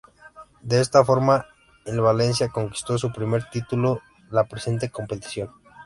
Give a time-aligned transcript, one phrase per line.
[0.63, 1.45] De esta forma
[1.85, 5.51] el Valencia conquistó su primer título de la presente competición.